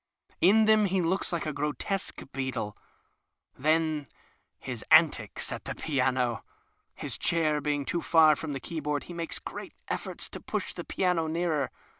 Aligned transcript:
In 0.39 0.65
them 0.65 0.85
he 0.85 0.99
looks 0.99 1.31
like 1.31 1.45
a 1.45 1.53
grotesque 1.53 2.23
beetle. 2.33 2.75
Then 3.55 4.07
his 4.57 4.83
antics 4.89 5.51
at 5.51 5.65
the 5.65 5.75
piano! 5.75 6.43
His 6.95 7.19
chair 7.19 7.61
being 7.61 7.85
too 7.85 8.01
far 8.01 8.35
from 8.35 8.53
the 8.53 8.59
keyboard 8.59 9.03
he 9.03 9.13
makes 9.13 9.37
great 9.37 9.75
efforts 9.89 10.27
to 10.29 10.39
push 10.41 10.73
the 10.73 10.83
piano 10.85 11.27
nearer. 11.27 11.69